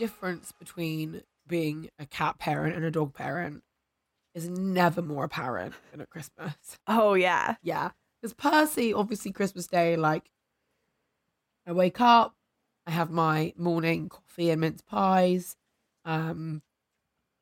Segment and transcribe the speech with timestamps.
[0.00, 3.62] difference between being a cat parent and a dog parent
[4.34, 6.54] is never more apparent than at Christmas.
[6.86, 7.56] Oh yeah.
[7.62, 7.90] Yeah.
[8.20, 10.30] Because Percy, obviously, Christmas Day, like,
[11.66, 12.34] I wake up,
[12.86, 15.56] I have my morning coffee and mince pies.
[16.04, 16.62] Um,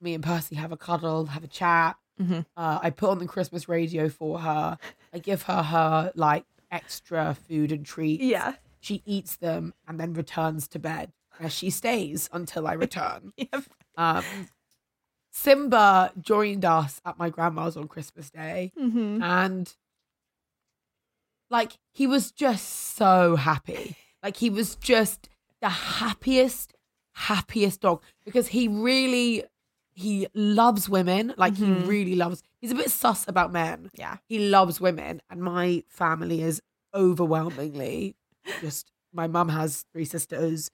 [0.01, 1.97] me and Percy have a cuddle, have a chat.
[2.21, 2.45] Mhm.
[2.57, 4.79] Uh, I put on the Christmas radio for her.
[5.13, 8.23] I give her her like extra food and treats.
[8.23, 8.55] Yeah.
[8.81, 13.33] She eats them and then returns to bed, where she stays until I return.
[13.37, 13.65] Yep.
[13.97, 14.25] Um,
[15.31, 19.23] Simba joined us at my grandma's on Christmas Day, Mm-hmm.
[19.23, 19.75] and
[21.51, 23.97] like he was just so happy.
[24.21, 25.29] Like he was just
[25.63, 26.75] the happiest,
[27.13, 29.45] happiest dog because he really
[29.93, 31.35] he loves women.
[31.37, 31.83] Like Mhm.
[31.83, 32.43] he really loves.
[32.61, 33.91] He's a bit sus about men.
[33.95, 34.17] Yeah.
[34.29, 36.61] He loves women, and my family is
[36.93, 38.17] overwhelmingly
[38.61, 38.91] just.
[39.13, 40.69] My mum has three sisters.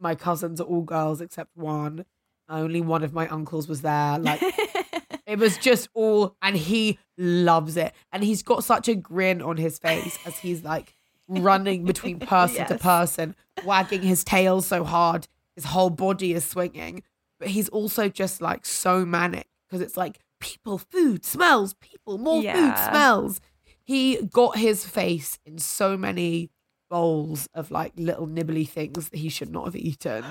[0.00, 2.04] My cousins are all girls except one.
[2.48, 4.18] Only one of my uncles was there.
[4.18, 4.42] Like
[5.26, 7.94] it was just all, and he loves it.
[8.12, 10.94] And he's got such a grin on his face as he's like
[11.28, 17.02] running between person to person, wagging his tail so hard, his whole body is swinging.
[17.38, 22.42] But he's also just like so manic because it's like people, food, smells, people, more
[22.42, 23.40] food, smells.
[23.82, 26.50] He got his face in so many
[26.90, 30.24] bowls of like little nibbly things that he should not have eaten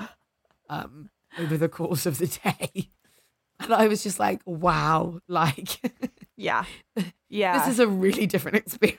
[0.68, 2.90] um, over the course of the day.
[3.62, 5.68] And I was just like, wow, like
[6.34, 6.64] yeah.
[7.28, 7.58] Yeah.
[7.58, 8.98] this is a really different experience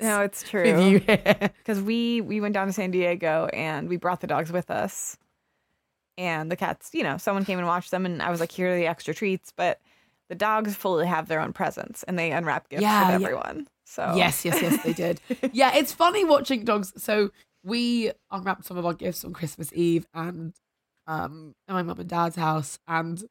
[0.00, 0.98] no, it's true.
[1.00, 5.18] because we we went down to San Diego and we brought the dogs with us,
[6.16, 6.90] and the cats.
[6.94, 9.12] You know, someone came and watched them, and I was like, "Here are the extra
[9.12, 9.78] treats," but
[10.30, 13.28] the dogs fully have their own presents, and they unwrap gifts Yeah, with yeah.
[13.88, 15.20] So Yes, yes, yes, they did.
[15.52, 16.92] yeah, it's funny watching dogs.
[16.96, 17.30] So
[17.64, 20.54] we unwrapped some of our gifts on Christmas Eve and
[21.06, 23.24] um at my mum and dad's house and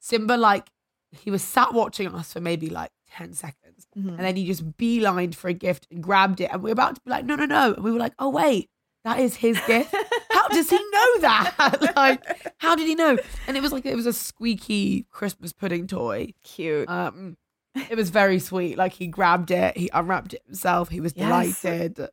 [0.00, 0.68] Simba like
[1.12, 4.10] he was sat watching us for maybe like 10 seconds Mhm.
[4.10, 6.94] and then he just beelined for a gift and grabbed it and we were about
[6.96, 8.68] to be like no no no and we were like oh wait
[9.04, 9.94] that is his gift
[10.30, 13.96] how does he know that like how did he know and it was like it
[13.96, 16.88] was a squeaky christmas pudding toy cute.
[16.88, 17.36] um,
[17.74, 18.76] it was very sweet.
[18.78, 20.88] Like he grabbed it, he unwrapped it himself.
[20.88, 21.26] He was Yes.
[21.62, 22.08] delighted.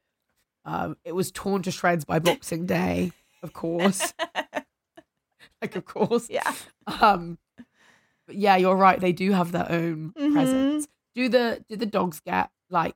[0.65, 4.13] Um, it was torn to shreds by Boxing Day, of course.
[5.61, 6.29] like, of course.
[6.29, 6.53] yeah.
[7.01, 7.37] Um,
[8.27, 8.99] but yeah, you're right.
[8.99, 10.33] They do have their own Mhm.
[10.33, 10.87] presents.
[11.15, 12.95] Do the do the dogs get like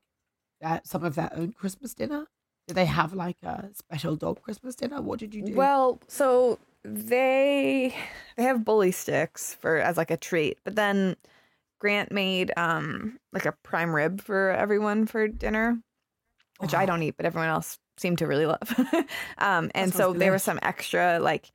[0.60, 2.28] their, some of their own Christmas dinner?
[2.68, 5.02] Do they have like a special dog Christmas dinner?
[5.02, 5.54] What did you do?
[5.56, 7.96] Well, so they
[8.36, 11.16] they have bully sticks for as like a treat, but then
[11.82, 15.80] Grant made um like a prime rib for everyone for dinner,
[16.60, 16.86] which I Oh.
[16.86, 18.60] don't eat, but everyone else seemed to really love.
[19.40, 20.46] um, and so there was delish.
[20.46, 21.52] some extra like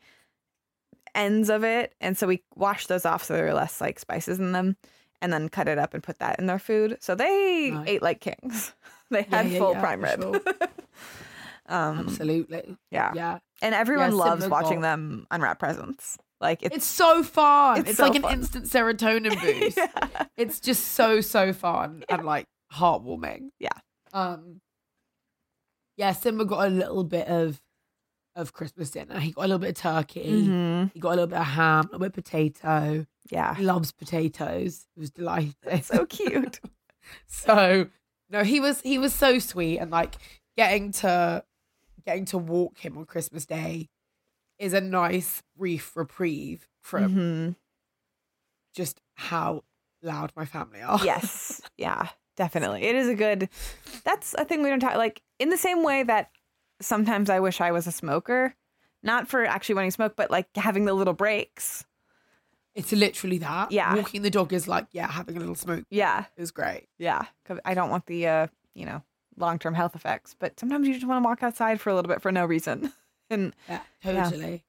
[1.15, 4.41] ends of it, and so we washed those off so there were less like spices
[4.41, 4.77] in them,
[5.23, 6.97] and then cut it up and put that in their food.
[7.01, 8.75] So they ate like kings.
[9.11, 10.21] they had yeah, full yeah, prime rib.
[10.21, 10.41] sure.
[11.69, 12.77] um, Absolutely.
[12.91, 13.13] yeah.
[13.15, 13.39] Yeah.
[13.63, 16.19] And everyone loves watching them unwrap presents.
[16.41, 17.81] Like it's, It's so fun.
[17.81, 19.77] It's It's, so like an instant serotonin boost.
[19.79, 20.25] yeah.
[20.37, 23.51] It's just so so fun and like heartwarming.
[23.59, 23.71] Yeah.
[24.13, 24.61] Um.
[25.97, 27.61] Yeah, Simba got a little bit of
[28.35, 29.19] of Christmas dinner.
[29.19, 30.47] He got a little bit of turkey.
[30.47, 30.91] Mhm.
[30.93, 33.07] He got a little bit of ham, a little bit of potato.
[33.31, 33.55] Yeah.
[33.55, 34.87] He loves potatoes.
[34.95, 35.55] He was delighted.
[35.85, 36.61] So cute.
[37.27, 37.89] so
[38.29, 40.17] no, he was he was so sweet and like
[40.57, 41.45] getting to
[42.05, 43.89] getting to walk him on Christmas Day
[44.59, 47.57] is a nice brief reprieve from Mhm.
[48.75, 49.65] just how
[50.03, 51.01] loud my family are.
[51.05, 51.61] Yes.
[51.77, 52.09] Yeah.
[52.37, 52.83] Definitely.
[52.83, 53.49] It is a good.
[54.05, 56.31] That's a thing we don't talk like in the same way that
[56.83, 58.55] sometimes I wish I was a smoker,
[59.03, 61.85] not for actually wanting to smoke, but like having the little breaks.
[62.75, 63.73] It's literally that.
[63.73, 63.95] Yeah.
[63.95, 66.27] Walking the dog is like, yeah, having a little smoke Yeah.
[66.37, 66.89] is great.
[66.99, 67.25] Yeah.
[67.47, 69.03] 'Cause I don't want the uh, you know,
[69.39, 72.09] long term health effects, but sometimes you just want to walk outside for a little
[72.11, 72.93] bit for no reason.
[73.31, 74.25] And Yeah, Yeah.
[74.25, 74.65] totally.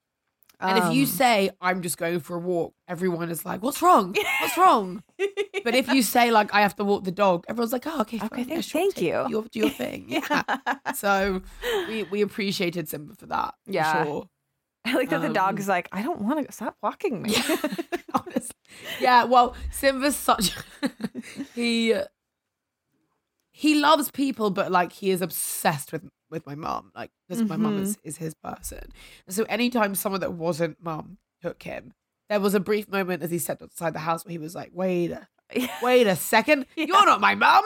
[0.60, 3.80] And if you um, say, I'm just going for a walk, everyone is like, what's
[3.82, 4.16] wrong?
[4.42, 5.04] What's wrong?
[5.64, 8.18] But if you say, like, I have to walk the dog, everyone's like, oh, okay,
[8.18, 8.40] Okay, fine.
[8.40, 9.26] Yeah, thank- sure, thank you.
[9.30, 10.06] Your, do your thing.
[10.10, 10.44] Yeah.
[10.96, 11.42] so
[11.88, 13.54] we, we appreciated Simba for that.
[13.66, 14.04] for Yeah.
[14.06, 14.30] Sure.
[14.86, 17.36] I like that the dog Um, is like, I don't want to stop walking me.
[18.16, 18.56] Honestly.
[19.02, 20.54] Yeah, well, Simba's such
[21.54, 21.94] he
[23.52, 27.58] he loves people, but like he is obsessed with with my mum, like because my
[27.58, 27.84] mum mm-hmm.
[27.84, 28.92] is, is his person.
[29.26, 31.94] And so anytime someone that wasn't mum took him,
[32.30, 34.72] there was a brief moment as he stepped outside the house where he was like,
[34.74, 35.28] "Wait, a,
[35.84, 36.86] wait a second, Yeah.
[36.86, 37.64] you're not my mum.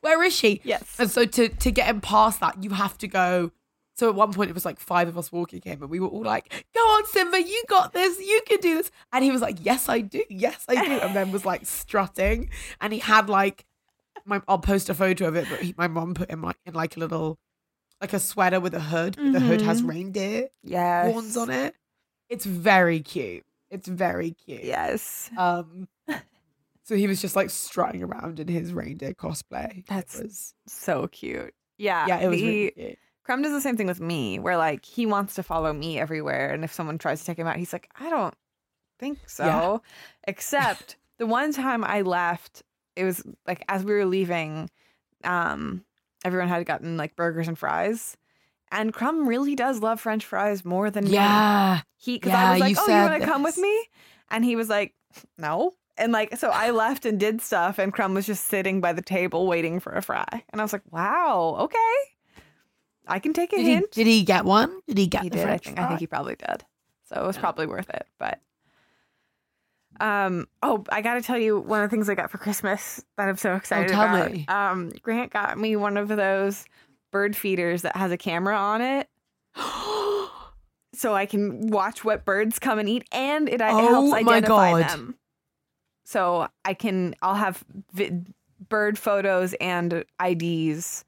[0.00, 0.96] Where is she?" yes.
[0.98, 3.50] And so to to get him past that, you have to go.
[3.96, 6.08] So at one point it was like five of us walking him, and we were
[6.08, 9.40] all like, "Go on, Simba, you got this, you can do this." And he was
[9.40, 12.50] like, "Yes, I do, yes, I do," and then was like strutting,
[12.80, 13.64] and he had like
[14.24, 16.74] my I'll post a photo of it, but he, my mom put him like in
[16.74, 17.38] like a little
[18.00, 19.14] like a sweater with a hood.
[19.14, 19.88] The hood has Mhm.
[19.88, 21.12] reindeer Yes.
[21.12, 21.74] horns on it.
[22.28, 23.44] It's very cute.
[23.70, 24.64] It's very cute.
[24.64, 25.30] Yes.
[25.36, 25.88] Um.
[26.86, 29.78] So he was just like strutting around in his reindeer cosplay.
[29.78, 31.54] It That's- was So cute.
[31.78, 32.06] Yeah.
[32.06, 32.98] yeah, it was he- really cute.
[33.22, 36.50] Crumb does the same thing with me, where like he wants to follow me everywhere,
[36.52, 38.34] and if someone tries to take him out, he's like, I don't
[38.98, 39.46] think so.
[39.46, 39.78] Yeah.
[40.28, 42.62] Except the one time I left,
[42.96, 44.68] it was like as we were leaving,
[45.24, 45.86] um,
[46.24, 48.16] everyone had gotten like burgers and fries,
[48.72, 51.10] and Crumb really does love French fries more than me.
[51.10, 51.82] Yeah.
[51.96, 53.88] He because Yeah, I was like, you oh, you want to come with me?
[54.30, 54.94] And he was like,
[55.38, 55.72] no.
[55.96, 59.02] And like, so I left and did stuff, and Crumb was just sitting by the
[59.02, 60.26] table waiting for a fry.
[60.50, 61.78] And I was like, wow, okay.
[63.06, 63.90] I can take a Did he, hint.
[63.92, 64.80] did he get one?
[64.88, 65.48] Did he get He the did.
[65.48, 65.78] I think.
[65.78, 66.64] I think he probably did.
[67.04, 67.42] So it was Yeah.
[67.42, 68.06] probably worth it.
[68.18, 68.40] But
[70.00, 73.04] um, oh, I got to tell you one of the things I got for Christmas
[73.16, 74.32] that I'm so excited Oh, tell about.
[74.32, 74.44] me.
[74.48, 76.64] Um, Grant got me one of those
[77.12, 79.08] bird feeders that has a camera on it,
[80.94, 84.18] so I can watch what birds come and eat, and it, it Oh helps my
[84.18, 84.88] identify God.
[84.88, 85.14] them.
[86.04, 87.14] So I can.
[87.22, 88.22] I'll have vi-
[88.68, 91.04] bird photos and IDs.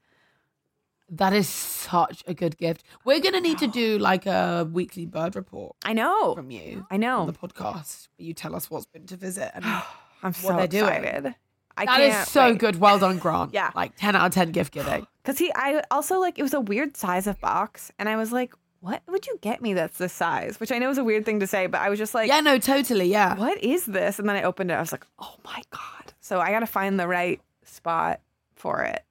[1.09, 2.83] That is such a good gift.
[3.05, 6.35] We're gonna need to do like a weekly bird report I know.
[6.35, 7.25] from you I on know.
[7.25, 8.07] the podcast.
[8.17, 9.63] You tell us what's been to visit, and
[10.23, 11.33] I'm so they're doing.
[11.79, 12.57] I that is so wait.
[12.59, 12.79] good.
[12.79, 13.53] Well done, Grant.
[13.53, 13.71] Yeah.
[13.75, 15.05] like ten out of ten gift giving.
[15.23, 18.31] Cause he, I also like it was a weird size of box, and I was
[18.31, 21.25] like, "What would you get me that's this size?" Which I know is a weird
[21.25, 23.05] thing to say, but I was just like, yeah, no, totally.
[23.11, 24.73] Yeah, "What is this?" And then I opened it.
[24.75, 28.21] I was like, "Oh my god!" So I got to find the right spot
[28.55, 29.03] for it,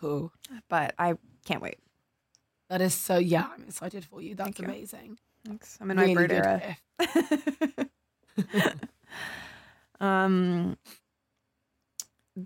[0.00, 0.32] cool.
[0.68, 1.14] but I
[1.44, 1.78] can't wait.
[2.68, 3.18] That is so.
[3.18, 4.34] Yeah, I'm excited for you.
[4.34, 4.64] That's Thank you.
[4.66, 5.18] amazing.
[5.44, 5.76] Thanks.
[5.80, 6.76] I'm in really my bird era.
[10.00, 10.76] um,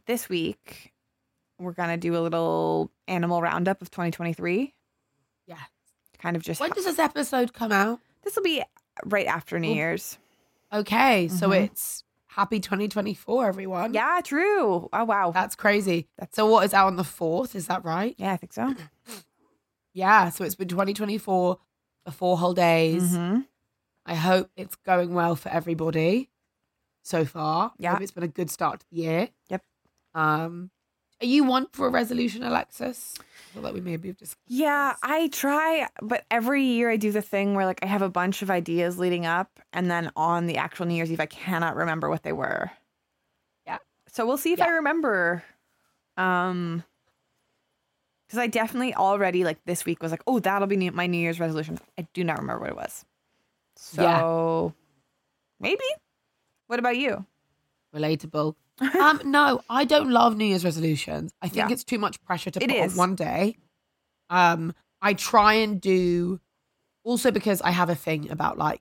[0.06, 0.92] this week
[1.58, 4.74] we're gonna do a little animal roundup of 2023.
[5.46, 5.56] Yeah.
[6.18, 6.60] Kind of just.
[6.60, 8.00] When does this episode come out?
[8.22, 8.62] this will be
[9.04, 9.76] right after New Cool.
[9.76, 10.18] Year's.
[10.72, 11.64] Okay, so Mhm.
[11.64, 12.02] it's
[12.34, 13.94] happy 2024, everyone.
[13.94, 14.88] Yeah, true.
[14.92, 15.30] Oh wow.
[15.30, 16.08] That's crazy.
[16.18, 17.54] That's- So what is out on the 4th?
[17.54, 18.14] Is that right?
[18.18, 18.74] yeah, I think so.
[19.96, 21.58] Yeah, so it's been 2024
[22.04, 23.16] for four whole days.
[23.16, 23.46] Mhm.
[24.04, 26.30] I hope it's going well for everybody
[27.04, 27.68] so far.
[27.68, 27.92] I Yeah.
[27.92, 29.28] hope it's been a good start to the year.
[29.50, 29.62] Yep.
[30.16, 30.72] Um,
[31.20, 33.14] are you one for a resolution, Alexis?
[33.20, 34.40] I feel like we maybe have discussed.
[34.48, 34.94] Yeah.
[35.02, 38.42] I try, but every year I do the thing where like I have a bunch
[38.42, 42.08] of ideas leading up, and then on the actual New Year's Eve, I cannot remember
[42.08, 42.70] what they were.
[43.66, 43.78] Yeah.
[44.08, 45.42] So we'll see if I remember.
[46.16, 46.84] Um,
[48.26, 51.18] because I definitely already like this week was like, oh, that'll be new- my New
[51.18, 51.78] Year's resolution.
[51.98, 53.04] I do not remember what it was.
[53.96, 54.18] Yeah.
[54.18, 54.74] So
[55.60, 55.84] maybe.
[56.66, 57.24] What about you?
[57.94, 58.56] relatable.
[58.80, 61.32] Um, no, I don't love New Year's resolutions.
[61.40, 61.72] I think Yeah.
[61.72, 62.92] it's too much pressure to It put is.
[62.92, 63.56] on one day.
[64.30, 66.40] Um, I try and do
[67.04, 68.80] also because I have a thing about like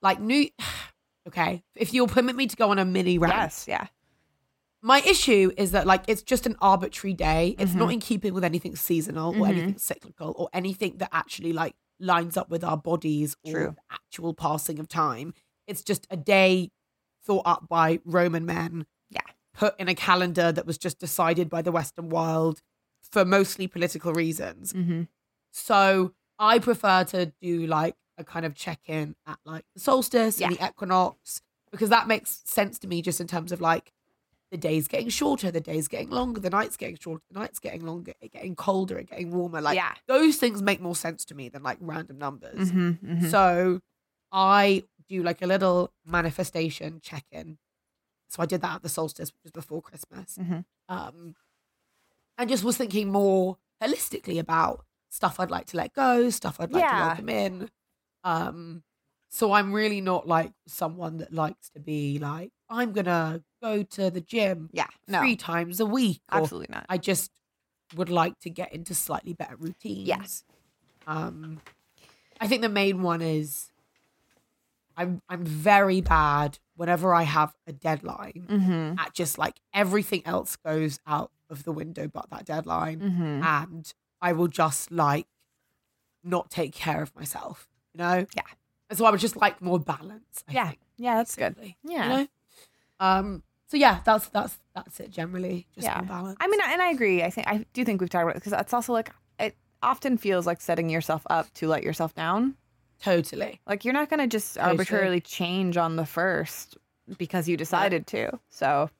[0.00, 0.48] like new
[1.28, 3.34] okay, if you'll permit me to go on a mini rant.
[3.34, 3.66] Yes.
[3.68, 3.86] Yeah.
[4.84, 7.54] My issue is that like it's just an arbitrary day.
[7.58, 7.78] It's Mm-hmm.
[7.78, 9.48] not in keeping with anything seasonal or Mhm.
[9.48, 13.74] anything cyclical or anything that actually like lines up with our bodies or True.
[13.76, 15.34] the actual passing of time.
[15.68, 16.70] It's just a day
[17.24, 18.86] thought up by Roman men.
[19.10, 19.20] Yeah.
[19.54, 22.62] Put in a calendar that was just decided by the Western world
[23.02, 24.72] for mostly political reasons.
[24.72, 25.02] Mm-hmm.
[25.50, 30.40] So I prefer to do like a kind of check in at like the solstice
[30.40, 33.92] and the equinox because that makes sense to me just in terms of like
[34.50, 37.84] the days getting shorter, the days getting longer, the nights getting shorter, the nights getting
[37.86, 39.62] longer, it getting colder, it getting warmer.
[39.62, 39.94] Like yeah.
[40.06, 42.70] those things make more sense to me than like random numbers.
[42.70, 43.80] Mm-hmm, So
[44.30, 47.58] I do like a little manifestation check in.
[48.28, 50.38] So I did that at the solstice, which was before Christmas.
[50.38, 50.64] Mhm.
[50.88, 51.36] Um,
[52.38, 56.72] and just was thinking more holistically about stuff I'd like to let go, stuff I'd
[56.72, 57.06] like to Yeah.
[57.08, 57.70] welcome in.
[58.24, 58.84] Um,
[59.28, 64.10] so I'm really not like someone that likes to be like, I'm gonna go to
[64.10, 64.86] the gym yeah.
[65.08, 65.20] No.
[65.20, 66.20] three times a week.
[66.30, 66.86] Absolutely not.
[66.88, 67.30] I just
[67.94, 70.08] would like to get into slightly better routines.
[70.08, 70.44] Yes.
[71.06, 71.60] Um,
[72.40, 73.71] I think the main one is
[74.96, 78.98] I'm I'm very bad whenever I have a deadline Mm-hmm.
[78.98, 83.42] at just like everything else goes out of the window but that deadline Mm-hmm.
[83.42, 85.26] and I will just like
[86.24, 88.26] not take care of myself, you know?
[88.36, 88.42] Yeah.
[88.88, 90.44] And so I would just like more balance.
[90.48, 90.68] I Yeah.
[90.68, 91.56] think, Yeah, that's good.
[91.82, 92.02] Yeah.
[92.04, 92.26] You know?
[93.00, 95.66] Um so yeah, that's that's that's it generally.
[95.74, 95.98] Just Yeah.
[95.98, 96.36] more balance.
[96.40, 97.22] I mean, and I agree.
[97.22, 100.16] I think I do think we've talked about it because that's also like it often
[100.18, 102.56] feels like setting yourself up to let yourself down.
[103.02, 103.60] Totally.
[103.66, 104.70] Like you're not going to just Totally.
[104.78, 106.76] arbitrarily change on the first
[107.18, 108.38] because you decided to.
[108.48, 108.90] So,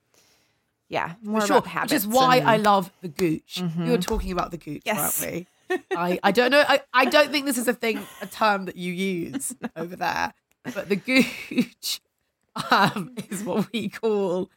[0.89, 1.57] yeah, more For sure.
[1.59, 1.93] about habits.
[1.93, 3.57] Which is why and- I love the gooch.
[3.61, 3.87] Mhm.
[3.87, 5.23] You were talking about the gooch, Yes.
[5.23, 5.79] weren't we?
[5.97, 6.65] I, I don't know.
[6.69, 10.35] I, I don't think this is a thing, a term that you use over there.
[10.75, 12.01] But the gooch
[12.71, 14.51] um, is what we call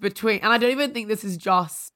[0.00, 1.92] between, and I don't even think this is just.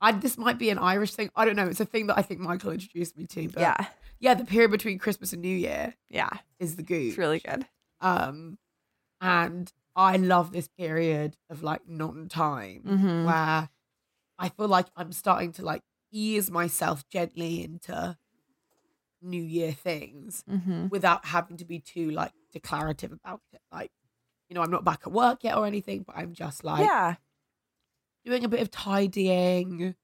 [0.00, 1.30] I, this might be an Irish thing.
[1.36, 1.66] I don't know.
[1.68, 3.48] It's a thing that I think Michael introduced me to.
[3.48, 3.86] But yeah,
[4.18, 7.10] yeah, the period between Christmas and New Year yeah, is the gooch.
[7.10, 7.66] it's really good.
[8.00, 8.58] Um,
[9.20, 13.24] and I love this period of like non-time Mhm.
[13.24, 13.70] where
[14.38, 15.82] I feel like I'm starting to like
[16.12, 18.16] ease myself gently into
[19.22, 20.88] New Year things Mm-hmm.
[20.88, 23.60] without having to be too like declarative about it.
[23.72, 23.90] Like,
[24.48, 27.16] you know, I'm not back at work yet or anything, but I'm just like yeah,
[28.24, 29.94] doing a bit of tidying,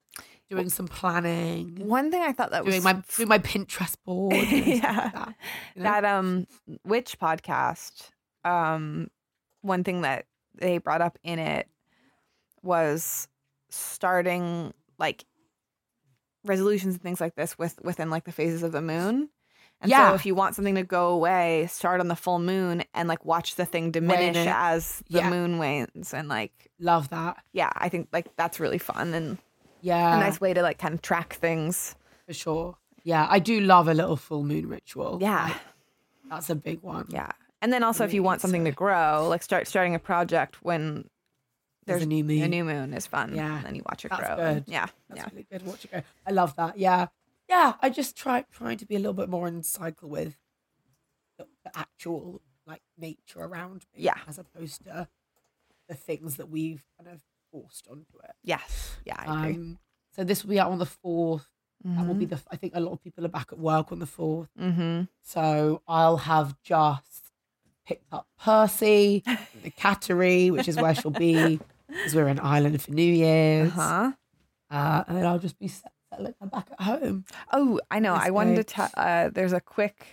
[0.57, 4.35] doing some planning, one thing I thought that was doing my doing my Pinterest board.
[4.51, 4.93] Yeah.
[5.05, 5.35] like that,
[5.77, 5.91] you know?
[5.91, 6.47] that um
[6.85, 8.11] witch podcast
[8.45, 9.09] um
[9.63, 11.69] one thing that they brought up in it
[12.63, 13.29] was
[13.71, 15.25] starting like
[16.45, 19.29] resolutions and things like this with within like the phases of the moon
[19.81, 20.11] and Yeah.
[20.11, 23.25] so if you want something to go away start on the full moon and like
[23.25, 25.31] watch the thing diminish as the Yeah.
[25.31, 27.37] moon wanes and like Love that.
[27.53, 29.39] yeah i think like that's really fun and
[29.83, 30.17] Yeah.
[30.17, 31.95] a nice way to like kind of track things
[32.27, 32.77] For sure.
[33.05, 35.19] Yeah, I do love a little full moon ritual.
[35.21, 35.57] yeah Like,
[36.31, 37.07] that's a big one.
[37.11, 37.31] Yeah.
[37.61, 41.09] And then also if you want something to grow, like start starting a project when
[41.85, 42.43] There's there's a new moon.
[42.43, 43.35] a new moon is fun.
[43.35, 43.57] Yeah.
[43.59, 44.37] And then you watch it That's grow.
[44.37, 44.65] good.
[44.67, 44.87] Yeah.
[45.09, 45.29] That's yeah.
[45.33, 45.67] really good.
[45.67, 46.03] Watch it go.
[46.27, 46.79] I love that.
[46.79, 47.07] Yeah.
[47.49, 47.75] Yeah.
[47.83, 50.37] I just try trying to be a little bit more in cycle with
[51.39, 54.03] the, the actual like nature around me.
[54.05, 54.19] Yeah.
[54.29, 55.09] As opposed to
[55.89, 57.21] the things that we've kind of
[57.53, 58.33] forced onto it.
[58.43, 58.97] Yes.
[59.05, 59.55] Yeah, I agree.
[59.63, 59.79] Um
[60.17, 61.47] so this will be out on the fourth.
[61.85, 63.99] That will be the I think a lot of people are back at work on
[63.99, 64.49] the fourth.
[64.61, 65.03] mm-hmm.
[65.23, 67.33] So I'll have just
[67.87, 69.23] picked up Percy,
[69.65, 73.73] the cattery, which is where she'll be, because we're in Ireland for New Year's.
[73.73, 74.13] Uh-huh.
[74.71, 77.25] Uh, and then I'll just be set- settling her back at home.
[77.53, 78.15] Oh, I know.
[78.15, 80.07] I wanted to tell uh there's a quick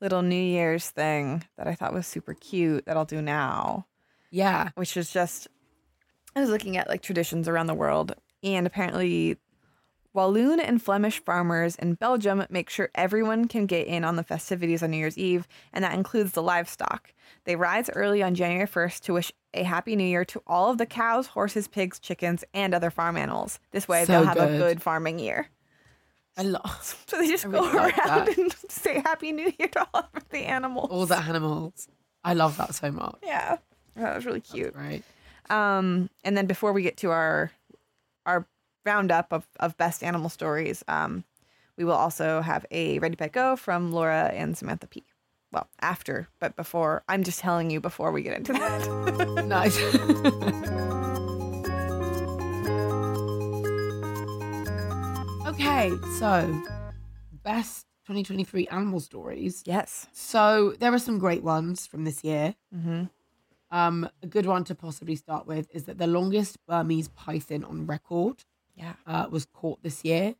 [0.00, 3.86] little New Year's thing that I thought was super cute that I'll do now.
[4.32, 4.70] Yeah.
[4.74, 5.46] which is just
[6.36, 9.38] I was looking at like traditions around the world, and apparently,
[10.12, 14.82] Walloon and Flemish farmers in Belgium make sure everyone can get in on the festivities
[14.82, 17.12] on New Year's Eve, and that includes the livestock.
[17.44, 20.78] They rise early on January 1st to wish a happy new year to all of
[20.78, 23.58] the cows, horses, pigs, chickens, and other farm animals.
[23.72, 24.58] This way, So they'll have a good.
[24.58, 25.48] good farming year.
[26.36, 29.86] I love So they just I go really around and say Happy New Year to
[29.94, 30.90] all of the animals.
[30.90, 31.88] all the animals.
[32.22, 33.16] I love that so much.
[33.22, 33.56] Yeah,
[33.96, 34.74] oh, that was really cute.
[34.74, 35.02] Right.
[35.50, 37.50] Um, and then before we get to our
[38.24, 38.46] our
[38.84, 41.24] roundup of, of best animal stories, um,
[41.76, 45.04] we will also have a Ready Pet Go from Laura and Samantha P.
[45.52, 47.02] Well, after, but before.
[47.08, 49.46] I'm just telling you before we get into that.
[49.46, 49.78] Nice.
[55.46, 56.62] okay, so
[57.44, 59.62] best 2023 animal stories.
[59.66, 60.06] yes.
[60.12, 62.54] So there are some great ones from this year.
[62.74, 63.04] Mm-hmm.
[63.70, 67.86] Um, a good one to possibly start with is that the longest Burmese python on
[67.86, 68.44] record
[68.76, 68.94] Yeah.
[69.06, 70.34] uh, was caught this year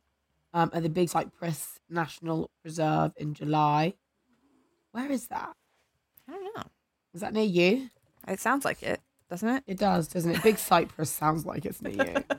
[0.53, 3.95] um, at the Big Cypress National Preserve in July.
[4.91, 5.53] Where is that?
[6.27, 6.63] I don't know.
[7.13, 7.89] Is that near you?
[8.27, 9.63] It sounds like it, doesn't it?
[9.67, 10.43] It does, doesn't it?
[10.43, 12.23] Big Cypress sounds like it's near you.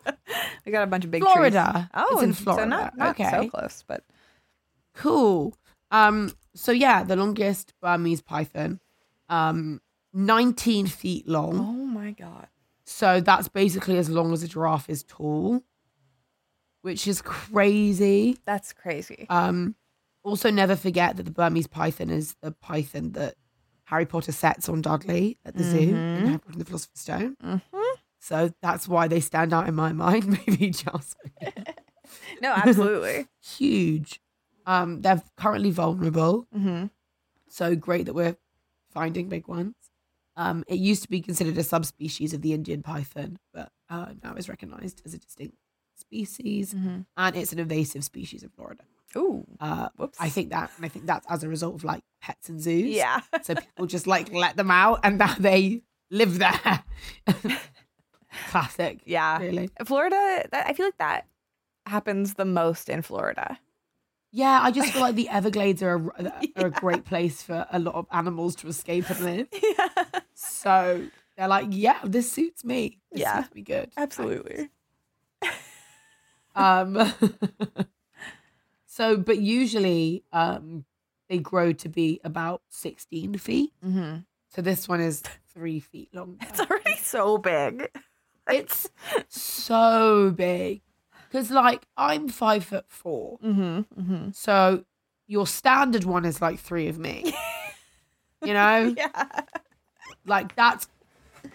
[0.66, 1.32] We got a bunch of big trees.
[1.32, 1.88] Florida.
[1.94, 2.66] Oh, it's in so Florida.
[2.66, 3.30] not, not okay.
[3.30, 4.04] so close, but
[4.94, 5.54] Cool.
[5.90, 8.80] Um, so yeah, the longest Burmese python,
[9.30, 9.80] um,
[10.12, 11.58] 19 feet long.
[11.58, 12.48] oh my god.
[12.84, 15.62] So that's basically as long as a giraffe is tall,
[16.82, 18.38] which is crazy.
[18.46, 19.26] That's crazy.
[19.28, 19.74] Um,
[20.24, 23.34] also, never forget that the Burmese python is the python that
[23.84, 26.26] Harry Potter sets on Dudley at the zoo in Mhm.
[26.26, 27.36] Harry Potter and the Philosopher's Stone.
[27.42, 27.60] Mhm.
[28.20, 30.26] So that's why they stand out in my mind.
[30.46, 31.16] Maybe just
[32.42, 33.26] No, absolutely.
[33.42, 34.20] huge.
[34.66, 36.46] Um, they're currently vulnerable.
[36.54, 36.86] mm-hmm.
[37.48, 38.36] So great that we're
[38.92, 39.74] finding big ones.
[40.38, 44.34] Um, it used to be considered a subspecies of the Indian python, but uh, now
[44.34, 45.56] is recognized as a distinct
[45.96, 47.00] species, Mm-hmm.
[47.16, 48.84] and it's an invasive species in Florida.
[49.16, 49.44] Ooh.
[49.60, 50.16] Uh, Whoops.
[50.20, 52.94] I think that, and I think that's as a result of like pets and zoos.
[52.94, 53.20] Yeah.
[53.42, 56.84] So people just like let them out, and now they live there.
[58.50, 59.00] Classic.
[59.04, 59.38] Yeah.
[59.40, 59.70] Really.
[59.84, 61.26] Florida, that, I feel like that
[61.86, 63.58] happens the most in Florida.
[64.30, 67.78] Yeah, I just feel like the Everglades are a, are a great place for a
[67.78, 69.48] lot of animals to escape and live.
[69.62, 70.04] Yeah.
[70.34, 71.06] So
[71.36, 72.98] they're like, yeah, this suits me.
[73.10, 73.42] This Yeah.
[73.42, 73.90] suits me good.
[73.96, 74.70] Absolutely.
[76.54, 77.12] Um,
[78.86, 80.84] So, but usually um,
[81.28, 83.72] they grow to be about 16 feet.
[83.86, 84.16] Mm-hmm.
[84.48, 86.36] So this one is three feet long.
[86.40, 87.88] It's already so big.
[88.48, 88.88] It's
[89.28, 90.80] so big.
[91.30, 93.38] Because, like, I'm five foot four.
[93.44, 94.00] Mm-hmm.
[94.00, 94.30] Mm-hmm.
[94.32, 94.84] So
[95.26, 97.34] your standard one is like three of me.
[98.42, 98.94] you know?
[98.96, 99.42] Yeah.
[100.26, 100.88] Like, that's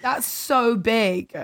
[0.01, 1.35] that's so big.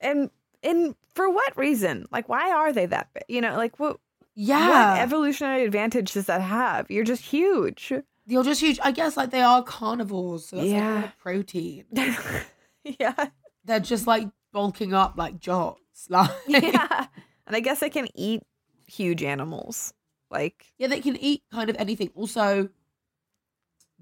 [0.00, 0.30] And
[0.62, 2.06] and for what reason?
[2.10, 3.24] Like, why are they that big?
[3.28, 3.98] You know, like what?
[4.34, 4.92] Yeah.
[4.94, 6.90] What evolutionary advantage does that have?
[6.90, 7.92] You're just huge.
[8.26, 8.80] You're just huge.
[8.82, 10.46] I guess, like, they are carnivores.
[10.46, 11.04] So that's like Yeah.
[11.04, 11.84] of protein.
[12.84, 13.26] yeah.
[13.64, 15.80] They're just like bulking up like jocks.
[16.08, 17.06] Like, Yeah.
[17.46, 18.42] And I guess they can eat
[18.86, 19.92] huge animals.
[20.30, 22.10] Like, Yeah, they can eat kind of anything.
[22.14, 22.68] Also,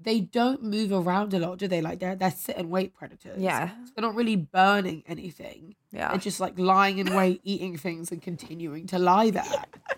[0.01, 1.79] they don't move around a lot, do they?
[1.81, 3.39] Like they're they're sit and wait predators.
[3.41, 3.69] yeah.
[3.85, 5.75] So they're not really burning anything.
[5.91, 6.09] Yeah.
[6.09, 9.43] They're just like lying in wait, eating things, and continuing to lie there.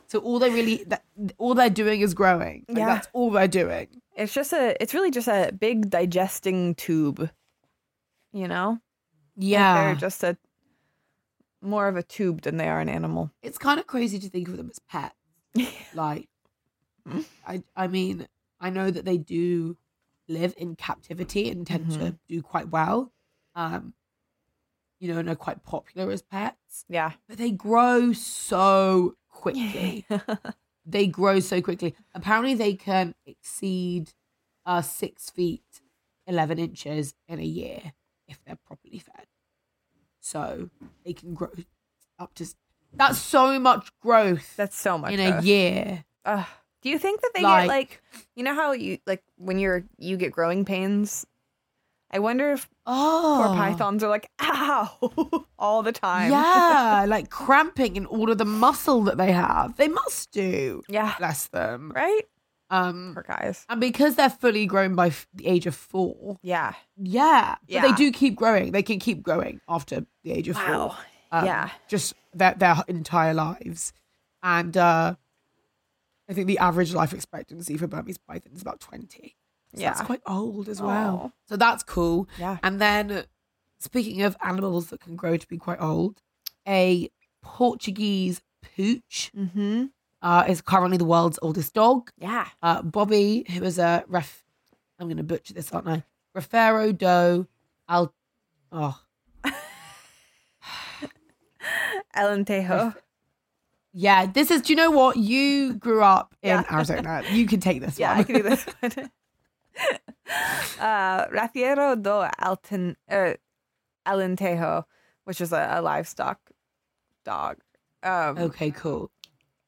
[0.08, 1.04] So all they really, that,
[1.38, 2.66] all they're doing is growing.
[2.68, 2.86] Like, Yeah.
[2.88, 3.88] that's all they're doing.
[4.16, 7.30] It's just a, it's really just a big digesting tube,
[8.34, 8.80] you know?
[9.38, 10.38] Like, they're just a,
[11.66, 13.32] more of a tube than they are an animal.
[13.42, 15.16] it's kind of crazy to think of them as pets.
[15.94, 16.28] Like?
[17.46, 18.28] I I mean,
[18.60, 19.78] I know that they do
[20.28, 22.00] live in captivity and tend Mm-hmm.
[22.00, 23.12] to do quite well.
[23.56, 23.94] Um,
[25.00, 26.86] you know, and are quite popular as pets.
[26.90, 27.12] Yeah.
[27.28, 30.06] but they grow so quickly.
[30.86, 31.94] they grow so quickly.
[32.14, 34.12] Apparently, they can exceed
[34.66, 35.82] uh, six feet,
[36.28, 37.94] 11 inches in a year
[38.28, 39.25] if they're properly fed.
[40.26, 40.72] So
[41.06, 41.52] they can grow
[42.18, 42.48] up to.
[42.94, 45.14] That's so much growth That's so much.
[45.14, 46.04] in a year.
[46.26, 46.46] Ugh.
[46.82, 48.02] Do you think that they Like- get like,
[48.36, 51.28] you know how you, like, when you're, you get growing pains?
[52.10, 53.44] I wonder if Oh.
[53.46, 56.32] poor pythons are like, ow, all the time.
[56.32, 59.76] Yeah, like cramping in all of the muscle that they have.
[59.78, 60.82] They must do.
[60.90, 61.14] Yeah.
[61.20, 61.92] Bless them.
[61.96, 62.24] Right?
[62.70, 63.66] Um, Poor guys.
[63.70, 66.74] and because they're fully grown by f- the age of four, Yeah.
[66.98, 68.72] Yeah, but they do keep growing.
[68.72, 70.90] They can keep growing after the age of Wow.
[70.90, 70.98] four.
[71.32, 71.70] Um, yeah.
[71.88, 73.94] just their their entire lives,
[74.42, 75.16] and uh,
[76.30, 79.36] I think the average life expectancy for Burmese python is about twenty.
[79.76, 81.16] So that's quite old as well.
[81.26, 81.32] Aw.
[81.50, 82.28] So that's cool.
[82.40, 82.58] Yeah.
[82.64, 83.26] And then,
[83.80, 86.22] speaking of animals that can grow to be quite old,
[86.68, 87.10] a
[87.44, 89.86] Portuguese pooch Mm-hmm.
[90.26, 92.10] Uh, is currently the world's oldest dog.
[92.18, 92.48] Yeah.
[92.64, 94.44] Uh, Bobby, who is a ref,
[94.98, 96.04] I'm going to butcher this, aren't I?
[96.36, 97.48] Rafeiro do
[97.88, 98.12] Al.
[98.72, 99.00] Oh,
[102.16, 102.96] Alentejo.
[103.94, 104.26] yeah.
[104.26, 104.62] This is.
[104.64, 105.18] Do you know what?
[105.18, 106.64] You grew up in Yeah.
[106.72, 107.24] Arizona.
[107.32, 108.20] You can take this Yeah, one.
[108.20, 109.12] I can do this one.
[110.80, 113.34] uh, Rafeiro do Alten, uh,
[114.08, 114.86] Alentejo,
[115.26, 116.40] which is a, a livestock
[117.26, 117.58] dog.
[118.04, 119.12] Um, okay, cool.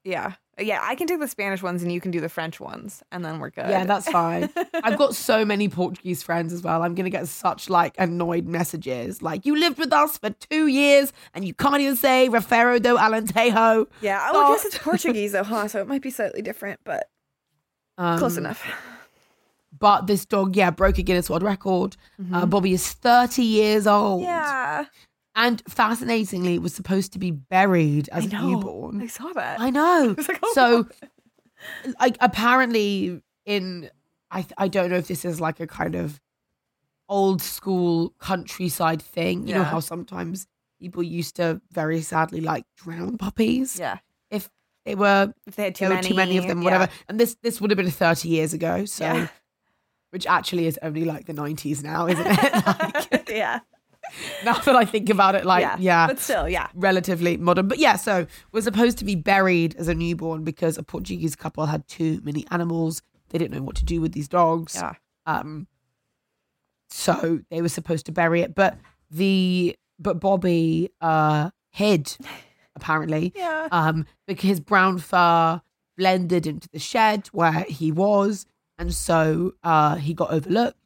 [0.03, 0.33] Yeah.
[0.59, 3.23] Yeah, I can take the Spanish ones and you can do the French ones, and
[3.23, 3.69] then we're good.
[3.69, 4.49] Yeah, that's fine.
[4.73, 6.81] I've got so many Portuguese friends as well.
[6.83, 11.13] I'm gonna get such like annoyed messages like, "You lived with us for two years
[11.33, 14.19] and you can't even say Rafeiro do Alentejo." Yeah.
[14.21, 14.67] I guess Oh.
[14.67, 15.67] it's Portuguese though, huh?
[15.67, 17.09] So it might be slightly different, but
[17.97, 18.65] close Um, enough.
[19.79, 21.97] But this dog, yeah, broke a Guinness World Record.
[22.33, 24.21] Uh, Bobby is 30 years old.
[24.23, 24.29] Mm-hmm.
[24.31, 24.85] Yeah.
[25.37, 29.01] And fascinatingly, was supposed to be buried as I a newborn.
[29.01, 29.59] I saw that.
[29.61, 30.13] I know.
[30.17, 30.87] was like, oh, so,
[31.99, 33.89] like, apparently, in
[34.31, 36.19] I I don't know if this is like a kind of
[37.07, 39.47] old school countryside thing.
[39.47, 40.47] You know how sometimes
[40.81, 43.97] people used to very sadly like drown puppies Yeah.
[44.29, 44.49] if
[44.85, 46.63] they were If they had too many, too many of them, yeah.
[46.65, 46.89] whatever.
[47.07, 48.85] And this this would have been 30 years ago.
[48.85, 49.27] So, Yeah.
[50.11, 52.53] which actually is only like the 90s now, isn't it?
[53.11, 53.59] like, yeah.
[54.45, 56.67] now that I think about it, like, yeah, But still, yeah.
[56.73, 57.67] relatively modern.
[57.67, 61.65] But yeah, so was supposed to be buried as a newborn because a Portuguese couple
[61.65, 63.01] had too many animals.
[63.29, 64.75] They didn't know what to do with these dogs.
[64.75, 64.93] Yeah.
[65.25, 65.67] Um,
[66.89, 68.77] so they were supposed to bury it, but
[69.11, 72.15] the but Bobby uh hid
[72.75, 73.67] apparently Yeah.
[73.71, 75.61] um, because his brown fur
[75.97, 78.45] blended into the shed where he was,
[78.77, 80.77] and so uh, he got overlooked.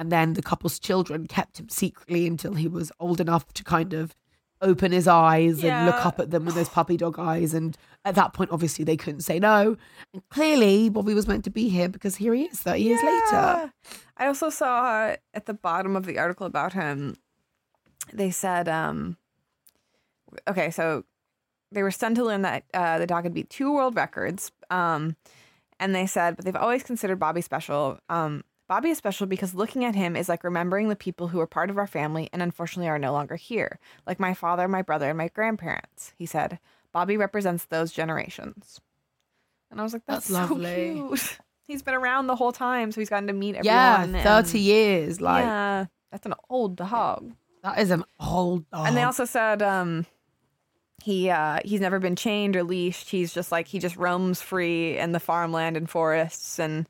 [0.00, 3.92] And then the couple's children kept him secretly until he was old enough to kind
[3.92, 4.16] of
[4.62, 7.52] open his eyes and look up at them with those puppy dog eyes.
[7.52, 9.76] And at that point, obviously, they couldn't say no.
[10.14, 13.72] And clearly, Bobby was meant to be here because here he is 30 years later.
[14.16, 17.16] I also saw at the bottom of the article about him,
[18.10, 19.18] they said, um,
[20.48, 21.04] okay, so
[21.72, 24.50] they were stunned to learn that uh, the dog had beat two world records.
[24.70, 25.16] Um,
[25.78, 27.98] and they said, but they've always considered Bobby special.
[28.08, 31.46] Um, Bobby is special because looking at him is like remembering the people who were
[31.48, 35.08] part of our family and unfortunately are no longer here, like my father, my brother,
[35.08, 36.12] and my grandparents.
[36.16, 36.60] He said,
[36.92, 38.80] Bobby represents those generations.
[39.72, 40.92] And I was like, that's, That's so lovely.
[40.94, 41.38] cute.
[41.66, 43.64] He's been around the whole time, so he's gotten to meet everyone.
[43.76, 44.22] Yeah, everyone.
[44.22, 45.20] thirty and- years.
[45.20, 47.32] Like yeah, that's an old dog.
[47.64, 48.86] that is an old dog.
[48.86, 50.06] And they also said um
[51.02, 53.10] he uh he's never been chained or leashed.
[53.10, 56.88] He's just like he just roams free in the farmland and forests and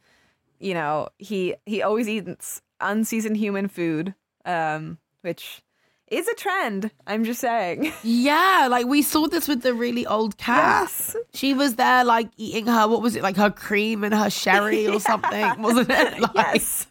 [0.60, 4.14] you know, he he always eats unseasoned human food.
[4.44, 5.62] Um which
[6.08, 6.90] is a trend.
[7.06, 7.92] I'm just saying.
[8.02, 10.82] Yeah, like we saw this with the really old cat.
[10.82, 11.16] Yes.
[11.34, 14.86] She was there like eating her what was it, like her cream and her sherry
[14.88, 16.20] or something, wasn't it?
[16.34, 16.86] Like, yes.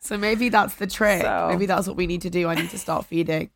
[0.00, 1.22] So maybe that's the trick.
[1.22, 2.48] So- Maybe that's what we need to do.
[2.48, 3.50] I need to start feeding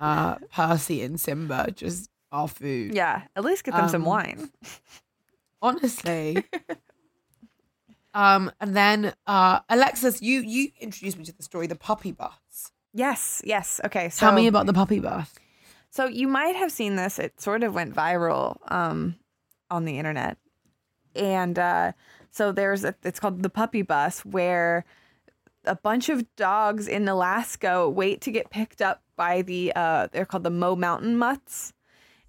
[0.00, 2.94] uh Percy and Simba just our food.
[2.94, 3.22] Yeah.
[3.36, 4.50] At least get them some Um, wine.
[5.62, 6.44] Honestly.
[8.14, 12.72] Um and then uh Alexis, you you introduced me to the story, the puppy bus.
[12.92, 13.80] Yes, yes.
[13.84, 14.08] Okay.
[14.08, 15.32] So Tell me about the puppy bus.
[15.90, 17.18] So you might have seen this.
[17.18, 19.16] It sort of went viral um,
[19.70, 20.38] on the internet,
[21.14, 21.92] and uh,
[22.30, 24.84] so there's a, it's called the puppy bus, where
[25.64, 30.24] a bunch of dogs in Alaska wait to get picked up by the uh, they're
[30.24, 31.72] called the Mo Mountain Mutts.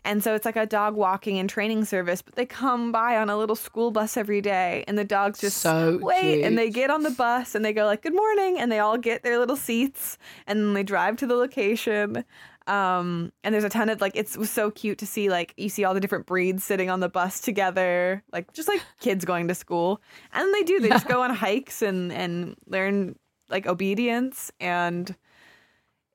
[0.04, 3.30] And so it's like a dog walking and training service, but they come by on
[3.30, 6.90] a little school bus every day, and the dogs just So wait, and they get
[6.90, 9.56] on the bus and they go like "Good morning," and they all get their little
[9.56, 12.26] seats, and then they drive to the location.
[12.68, 15.84] Um, and there's a ton of like it's so cute to see like you see
[15.84, 19.56] all the different breeds sitting on the bus together, like just like kids going to
[19.56, 20.02] school,
[20.34, 23.16] and they do they just go on hikes and and learn
[23.50, 25.16] like obedience, and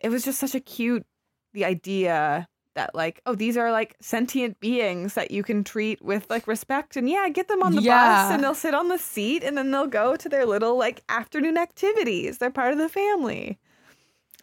[0.00, 1.06] it was just such a cute
[1.52, 6.30] the idea that like oh these are like sentient beings that you can treat with
[6.30, 9.42] like respect and yeah get them on the bus and they'll sit on the seat
[9.42, 13.58] and then they'll go to their little like afternoon activities they're part of the family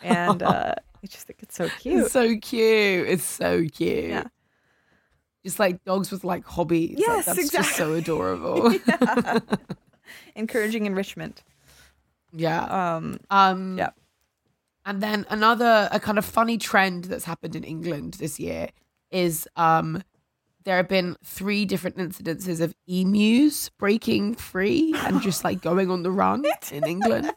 [0.02, 3.08] and uh i just think it's so cute It's so cute.
[3.08, 4.06] It's so cute.
[4.10, 4.24] Yeah.
[5.46, 6.98] Just like dogs with like hobbies.
[6.98, 8.74] Like, Yes, that's just so adorable.
[10.36, 11.43] Encouraging enrichment
[12.34, 12.96] yeah.
[12.96, 13.91] um Um Yeah.
[14.86, 18.69] And then another a kind of funny trend that's happened in England this year
[19.12, 20.04] is um
[20.65, 26.04] there have been three different incidences of emus breaking free and just like going on
[26.04, 27.34] the run in England,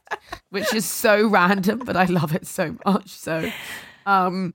[0.50, 3.08] which is so random, but I love it so much.
[3.08, 3.50] So,
[4.06, 4.54] um,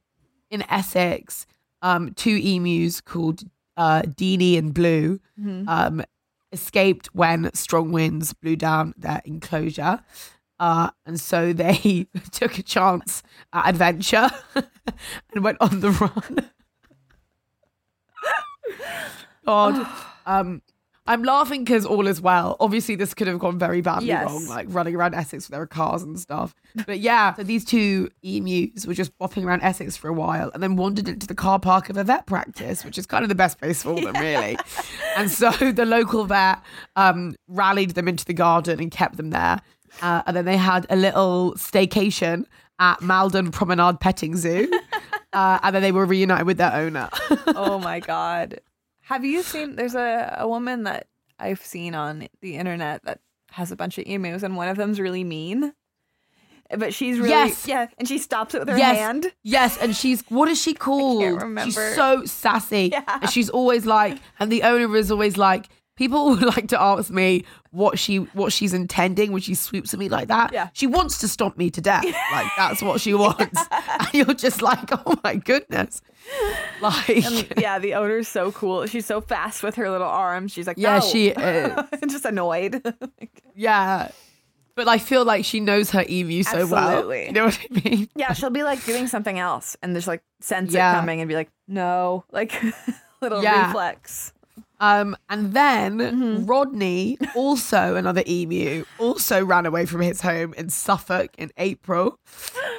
[0.49, 1.45] in Essex,
[1.81, 3.43] um, two emus called
[3.77, 5.19] uh, Deanie and Blue
[5.67, 6.03] um,
[6.51, 10.01] escaped when strong winds blew down their enclosure.
[10.61, 14.29] Uh, and so they took a chance at adventure
[15.33, 16.49] and went on the run.
[19.45, 19.87] God.
[20.27, 20.61] Um,
[21.07, 22.55] I'm laughing because all is well.
[22.59, 24.27] Obviously, this could have gone very badly Yes.
[24.29, 26.53] wrong, like running around Essex with their cars and stuff.
[26.85, 30.61] But yeah, so these two emus were just bopping around Essex for a while and
[30.61, 33.35] then wandered into the car park of a vet practice, which is kind of the
[33.35, 34.57] best place for them, really.
[35.17, 36.59] And so the local vet
[36.95, 39.59] um, rallied them into the garden and kept them there.
[40.01, 42.45] Uh, and then they had a little staycation
[42.79, 44.71] at Maldon Promenade Petting Zoo.
[45.33, 47.07] Uh, and then they were reunited with their owner.
[47.55, 48.59] oh my god
[48.99, 51.07] have you seen there's a, a woman that
[51.39, 54.99] i've seen on the internet that has a bunch of emus and one of them's
[54.99, 55.71] really mean
[56.77, 57.65] but she's really Yes.
[57.65, 58.97] yeah and she stops it with her Yes.
[58.97, 61.21] hand Yes, and she's what is she called?
[61.23, 61.93] She's remember.
[61.95, 62.89] so sassy.
[62.91, 63.03] Yeah.
[63.21, 67.09] And she's always like, and the owner is always like, people would like to ask
[67.11, 70.51] me what she what she's intending when she swoops at me like that.
[70.53, 70.69] Yeah.
[70.73, 72.03] She wants to stomp me to death.
[72.31, 73.59] Like that's what she wants.
[73.99, 76.01] And you're just like, oh my goodness.
[76.81, 78.85] Like And yeah, the owner's so cool.
[78.87, 80.51] She's so fast with her little arms.
[80.51, 81.73] She's like, Yeah, "No." she is.
[82.09, 82.81] just annoyed.
[83.55, 84.09] yeah.
[84.75, 86.87] But I feel like she knows her emu so well.
[86.87, 87.25] Absolutely.
[87.27, 88.09] You know what I mean?
[88.15, 90.93] yeah, she'll be like doing something else and there's like sense Yeah.
[90.93, 92.53] it coming and be like, no, like
[93.21, 93.67] little Yeah.
[93.67, 94.33] reflex.
[94.81, 96.45] Um, and then Mm-hmm.
[96.47, 102.17] Rodney, also another emu, also ran away from his home in Suffolk in April,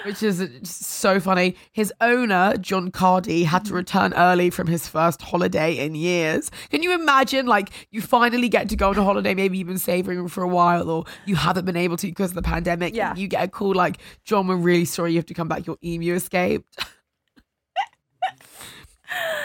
[0.04, 1.56] which is so funny.
[1.72, 3.68] His owner, John Cardy, had Mm-hmm.
[3.68, 6.50] to return early from his first holiday in years.
[6.70, 9.78] Can you imagine, like, you finally get to go on a holiday, maybe you've been
[9.78, 12.94] saving for a while, or you haven't been able to because of the pandemic.
[12.96, 13.14] Yeah.
[13.14, 15.66] you get a call like, John, we're really sorry you have to come back.
[15.68, 16.76] Your emu escaped.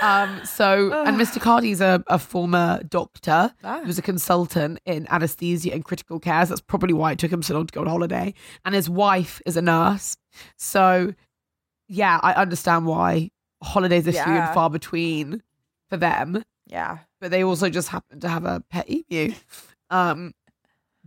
[0.02, 1.42] Um, so, and Mr.
[1.42, 3.52] Cardy's a, a former doctor.
[3.64, 3.80] Ah.
[3.82, 6.46] He was a consultant in anesthesia and critical care.
[6.46, 8.34] So that's probably why it took him so long to go on holiday.
[8.64, 10.16] And his wife is a nurse.
[10.58, 11.14] So,
[11.88, 13.32] yeah, I understand why
[13.64, 14.46] holidays are few Yeah.
[14.48, 15.42] and far between
[15.90, 16.44] for them.
[16.68, 17.00] Yeah.
[17.20, 19.34] But they also just happen to have a pet emu.
[19.90, 20.34] Um,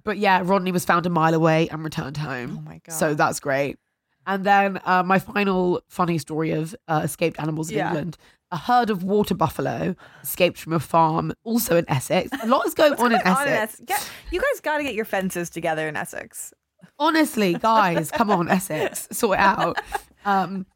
[0.03, 2.57] but yeah, Rodney was found a mile away and returned home.
[2.59, 2.93] Oh my god.
[2.95, 3.79] So that's great.
[4.27, 7.89] And then uh, my final funny story of uh, escaped animals in Yeah.
[7.89, 8.17] England.
[8.53, 12.31] A herd of water buffalo escaped from a farm, also in Essex.
[12.43, 13.81] A lot is going on in On in Essex.
[13.87, 16.53] Get- you guys got to get your fences together in Essex.
[16.99, 19.79] Honestly, guys, come on, Essex, sort it out.
[20.25, 20.67] Um,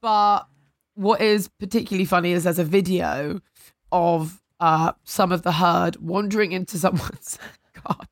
[0.00, 0.46] but
[0.94, 3.40] what is particularly funny is there's a video
[3.92, 7.38] of uh, some of the herd wandering into someone's
[7.86, 8.06] God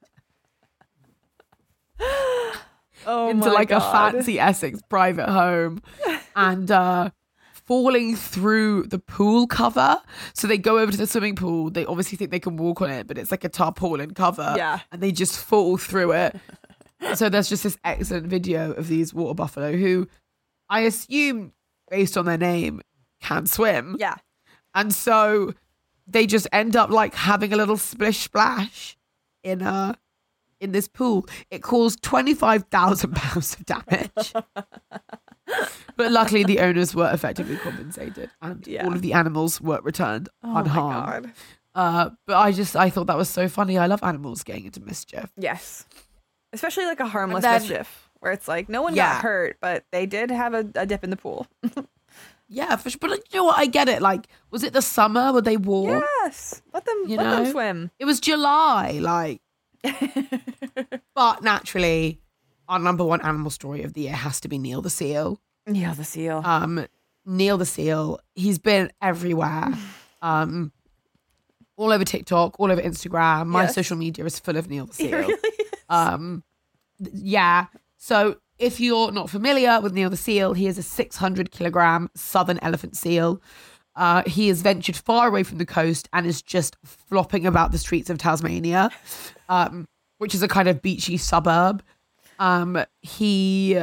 [3.07, 5.83] Oh into like a fancy Essex private home
[6.35, 7.11] and uh
[7.67, 10.01] falling through the pool cover.
[10.35, 11.71] So they go over to the swimming pool.
[11.71, 14.55] They obviously think they can walk on it, but it's like a tarpaulin cover.
[14.57, 14.81] Yeah.
[14.93, 16.37] And they just fall through it.
[17.15, 20.09] so there's just this excellent video of these water buffalo who
[20.69, 21.53] I assume,
[21.91, 22.81] based on their name,
[23.21, 23.97] can swim.
[23.99, 24.17] Yeah.
[24.75, 25.55] And so
[26.07, 28.97] they just end up like having a little splish splash
[29.43, 29.95] in uh
[30.61, 31.27] in this pool.
[31.51, 34.35] It caused twenty five thousand pounds of damage.
[35.97, 38.85] but luckily the owners were effectively compensated and Yeah.
[38.87, 41.33] all of the animals were returned Oh unharmed.
[41.75, 43.77] Uh but I just I thought that was so funny.
[43.79, 45.31] I love animals getting into mischief.
[45.37, 45.87] Yes.
[46.53, 49.15] Especially like a harmless then- mischief where it's like no one Yeah.
[49.15, 51.47] got hurt, but they did have a, a dip in the pool.
[52.47, 52.99] Yeah, for sure.
[53.01, 53.59] But you know what?
[53.59, 54.03] I get it.
[54.03, 55.33] Like, was it the summer?
[55.33, 56.05] Were they warm?
[56.23, 56.61] Yes.
[56.75, 57.51] Let them You let them know?
[57.51, 57.91] swim.
[57.99, 58.99] It was July.
[59.01, 59.41] Like,
[61.15, 62.21] but naturally,
[62.69, 65.41] our number one animal story of the year has to be Neil the seal.
[65.67, 66.43] Yeah, the seal.
[66.45, 66.87] Um,
[67.27, 68.19] Neil the seal.
[68.35, 69.69] He's been everywhere.
[70.23, 70.73] Um,
[71.77, 73.47] all over TikTok, all over Instagram.
[73.49, 73.75] My Yes.
[73.75, 75.11] social media is full of Neil the seal.
[75.19, 75.35] really.
[75.91, 76.43] Um,
[77.13, 77.67] yeah.
[77.99, 82.59] So if you're not familiar with Neil the seal, he is a 600 kilogram southern
[82.63, 83.43] elephant seal.
[83.97, 87.79] Uh, he has ventured far away from the coast and is just flopping about the
[87.79, 88.91] streets of Tasmania,
[89.51, 91.83] um, which is a kind of beachy suburb.
[92.39, 93.79] Um, he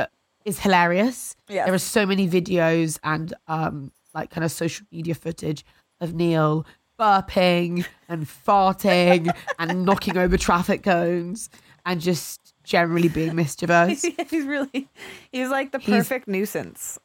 [0.45, 1.35] is hilarious.
[1.47, 1.65] Yes.
[1.65, 5.65] There are so many videos and um, like kind of social media footage
[5.99, 6.65] of Neil
[6.99, 11.49] burping and farting and knocking over traffic cones
[11.85, 14.01] and just generally being mischievous.
[14.29, 14.87] he's really
[15.31, 16.99] he's like the He's- perfect nuisance.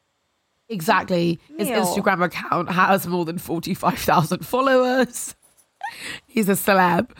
[0.69, 1.39] Exactly.
[1.57, 5.37] His Instagram account has more than 45,000 followers.
[6.27, 7.11] He's a celeb.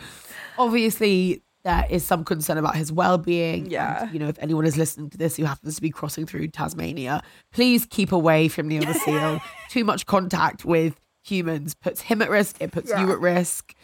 [0.57, 3.69] Obviously, there is some concern about his well being.
[3.69, 4.09] Yeah.
[4.11, 7.21] you know, if anyone is listening to this who happens to be crossing through Tasmania,
[7.51, 9.41] please keep away from Neil the Seal.
[9.69, 13.75] Too much contact with humans puts him at risk, it puts you at risk.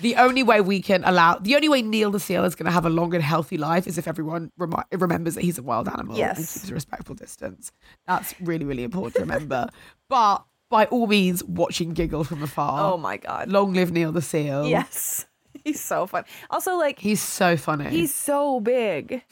[0.00, 2.72] The only way we can allow, the only way Neil the Seal is going to
[2.72, 5.88] have a long and healthy life is if everyone remi- remembers that he's a wild
[5.88, 7.72] animal and keeps a respectful distance.
[8.06, 9.68] That's really, really important to remember.
[10.08, 12.92] but by all means, watching giggle from afar.
[12.92, 13.48] Oh my god.
[13.50, 14.66] Long live Neil the Seal.
[14.66, 15.26] Yes.
[15.64, 16.24] He's so fun.
[16.50, 17.88] Also like He's so funny.
[17.90, 19.22] he's so big.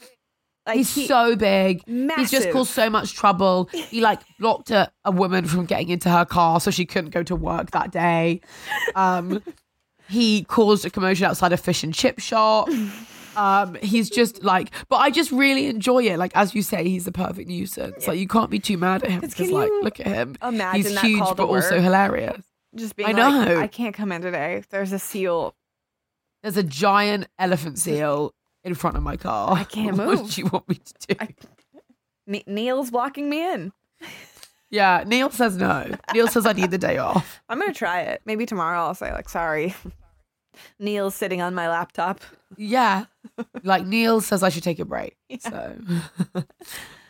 [0.65, 1.83] Like He's he- so big.
[1.87, 3.69] He's just caused so much trouble.
[3.73, 7.23] He like blocked a, a woman from getting into her car so she couldn't go
[7.23, 8.41] to work that day.
[8.95, 9.41] Um,
[10.09, 12.69] he caused a commotion outside a fish and chip shop.
[13.35, 16.17] Um, he's just like, but I just really enjoy it.
[16.17, 18.07] Like as you say, he's a perfect nuisance.
[18.07, 20.35] Like you can't be too mad at him because like, look at him.
[20.43, 22.41] imagine he's that huge but also hilarious.
[22.75, 23.59] just being I like, know.
[23.59, 24.63] I can't come in today.
[24.69, 25.55] There's a seal.
[26.43, 29.53] There's a giant elephant seal in front of my car.
[29.53, 30.21] I can't move.
[30.21, 31.15] What do you want me to do?
[31.19, 31.35] I-
[32.27, 33.73] Ne- Neil's blocking me in.
[34.69, 35.91] yeah, Neil says no.
[36.13, 37.41] Neil says I need the day off.
[37.49, 38.21] I'm gonna try it.
[38.25, 39.73] Maybe tomorrow I'll say like, sorry.
[40.79, 42.21] Neil's sitting on my laptop.
[42.57, 43.05] Yeah.
[43.63, 45.17] Like Neil says I should take a break.
[45.39, 45.77] So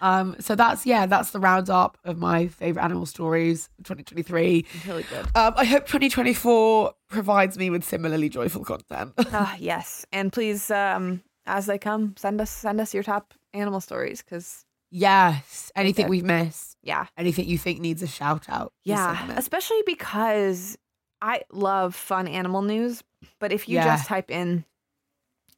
[0.01, 4.65] um so that's yeah, that's the roundup of my favorite animal stories 2023.
[4.87, 5.25] Really good.
[5.35, 9.13] Um I hope 2024 provides me with similarly joyful content.
[9.31, 10.05] Ah, yes.
[10.11, 14.65] And please, um, as they come, send us send us your top animal stories because
[14.89, 15.71] yes.
[15.75, 18.73] Anything we've missed, yeah, anything you think needs a shout out.
[18.83, 19.07] yeah.
[19.15, 19.37] send them in.
[19.37, 20.77] Especially because
[21.21, 23.03] I love fun animal news,
[23.39, 23.85] but if you Yeah.
[23.85, 24.65] just type in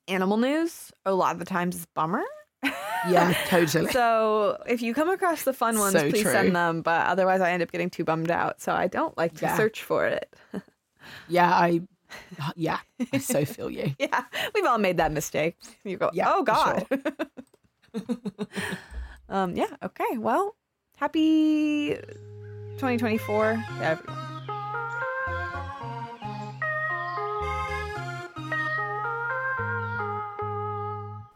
[0.07, 2.23] animal news, a lot of the times it's bummer.
[3.09, 3.91] Yeah, totally.
[3.91, 6.31] So if you come across the fun ones, So please true.
[6.31, 6.81] send them.
[6.81, 8.61] But otherwise, I end up getting too bummed out.
[8.61, 9.57] So I don't like to Yeah.
[9.57, 10.33] search for it.
[11.27, 11.81] Yeah, I
[12.55, 12.79] yeah,
[13.11, 13.93] I so feel you.
[13.99, 14.23] yeah,
[14.55, 15.57] we've all made that mistake.
[15.83, 16.87] You go, Yeah, oh god.
[19.29, 19.55] um.
[19.57, 19.67] Yeah.
[19.83, 20.17] Okay.
[20.17, 20.55] Well,
[20.95, 21.95] happy
[22.77, 24.22] 2024 to everyone.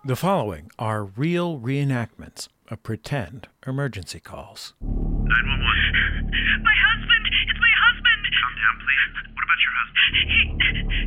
[0.07, 4.71] The following are real reenactments of pretend emergency calls.
[4.79, 5.27] 911.
[5.27, 7.23] My husband!
[7.51, 8.21] It's my husband!
[8.39, 9.11] Calm down, please.
[9.35, 10.11] What about your husband?
[10.31, 10.39] He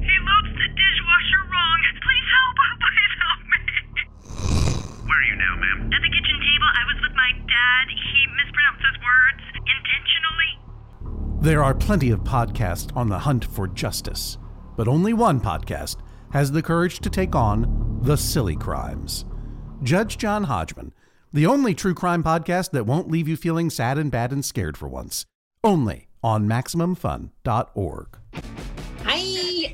[0.05, 1.81] he loads the dishwasher wrong.
[2.05, 2.57] Please help!
[2.77, 3.61] Please help me!
[5.09, 5.89] Where are you now, ma'am?
[5.97, 6.69] At the kitchen table.
[6.69, 7.85] I was with my dad.
[7.89, 10.53] He mispronounced his words intentionally.
[11.41, 14.37] There are plenty of podcasts on the hunt for justice,
[14.77, 16.00] but only one podcast
[16.33, 19.25] has the courage to take on the silly crimes.
[19.83, 20.93] Judge John Hodgman,
[21.33, 24.77] the only true crime podcast that won't leave you feeling sad and bad and scared
[24.77, 25.25] for once.
[25.63, 28.19] Only on MaximumFun.org.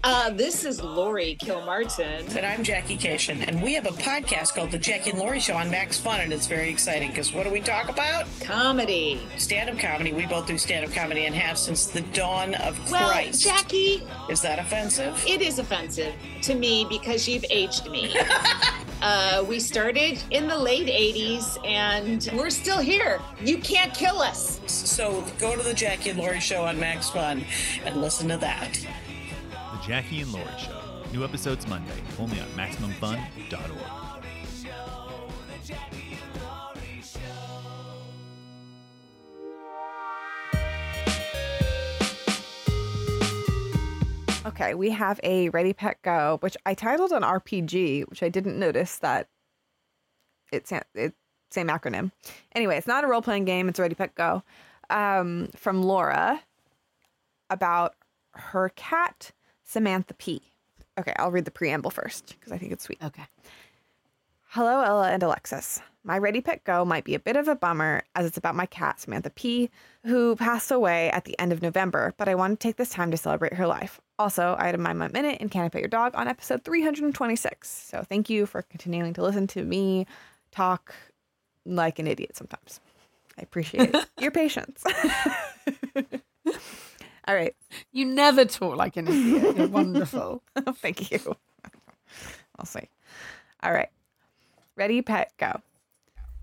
[0.09, 2.37] Uh, this is Laurie Kilmartin.
[2.37, 5.55] And I'm Jackie Kashian, and we have a podcast called The Jackie and Laurie Show
[5.57, 8.25] on Max Fun, and it's very exciting because what do we talk about?
[8.41, 9.21] Comedy.
[9.37, 10.13] Stand up comedy.
[10.13, 13.43] We both do stand up comedy and have since the dawn of Well, Christ.
[13.43, 15.21] Jackie, Is that offensive?
[15.27, 18.17] it is offensive to me because you've aged me.
[19.03, 23.21] uh, we started in the late 80s and we're still here.
[23.45, 24.61] You can't kill us.
[24.69, 27.45] So go to The Jackie and Laurie Show on Max Fun
[27.85, 28.79] and listen to that.
[29.77, 30.81] The Jackie and Laurie Show.
[31.13, 34.23] New episodes Monday, only on MaximumFun.org.
[44.47, 48.59] Okay, we have a Ready Pet Go, which I titled an RPG, which I didn't
[48.59, 49.29] notice that
[50.53, 51.15] it's it
[51.51, 52.13] same acronym.
[52.55, 53.69] Anyway, it's not a role playing game.
[53.69, 54.43] It's Ready Pet Go,
[54.89, 56.41] um, from Laura
[57.51, 57.95] about
[58.33, 59.33] her cat
[59.67, 60.41] Samantha P.
[60.99, 62.99] Okay, I'll read the preamble first because I think it's sweet.
[63.03, 63.25] Okay.
[64.51, 65.81] Hello, Ella and Alexis.
[66.03, 68.65] My Ready Pet Go might be a bit of a bummer as it's about my
[68.65, 69.69] cat, Samantha P.,
[70.05, 73.11] who passed away at the end of November, but I want to take this time
[73.11, 74.01] to celebrate her life.
[74.19, 76.65] Also, I had a Mind My Minute and Can I Pet Your Dog on episode
[76.65, 77.69] 326.
[77.69, 80.07] So thank you for continuing to listen to me
[80.53, 80.95] talk
[81.67, 82.81] like an idiot sometimes.
[83.37, 84.85] I appreciate your patience.
[87.27, 87.55] All right.
[87.93, 89.57] You never talk like an idiot.
[89.57, 90.43] You're wonderful.
[90.77, 91.37] Thank you.
[92.59, 92.89] I'll see.
[93.63, 93.89] All right.
[94.77, 95.61] Ready, pet, go.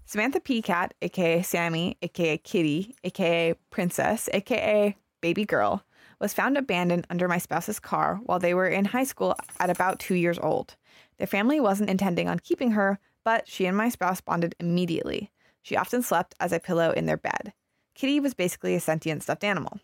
[0.05, 0.61] Samantha P.
[0.61, 5.83] Cat, aka Sammy, aka Kitty, aka Princess, aka Baby Girl,
[6.19, 9.99] was found abandoned under my spouse's car while they were in high school at about
[9.99, 10.75] two years old.
[11.17, 15.31] Their family wasn't intending on keeping her, but she and my spouse bonded immediately.
[15.61, 17.53] She often slept as a pillow in their bed.
[17.95, 19.79] Kitty was basically a sentient stuffed animal.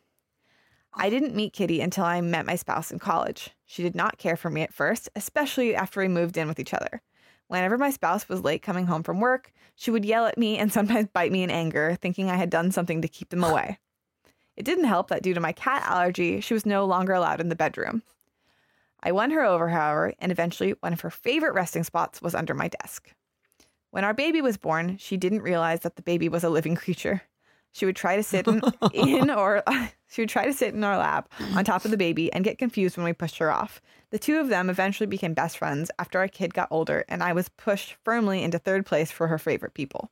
[1.02, 3.52] I didn't meet Kitty until I met my spouse in college.
[3.66, 6.74] She did not care for me at first, especially after we moved in with each
[6.74, 7.02] other.
[7.48, 10.74] Whenever my spouse was late coming home from work, she would yell at me and
[10.74, 13.80] sometimes bite me in anger, thinking I had done something to keep them away.
[14.58, 17.48] It didn't help that due to my cat allergy, she was no longer allowed in
[17.48, 18.04] the bedroom.
[19.02, 22.54] I won her over, however, and eventually one of her favorite resting spots was under
[22.54, 23.14] my desk.
[23.92, 27.22] When our baby was born, she didn't realize that the baby was a living creature.
[27.72, 28.62] She would try to sit in,
[28.94, 29.64] in or
[30.08, 32.58] she would try to sit in our lap on top of the baby and get
[32.58, 33.82] confused when we pushed her off.
[34.12, 37.34] The two of them eventually became best friends after our kid got older and I
[37.34, 40.12] was pushed firmly into third place for her favorite people.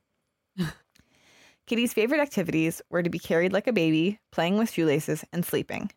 [1.66, 5.90] Kitty's favorite activities were to be carried like a baby, playing with shoelaces, and sleeping.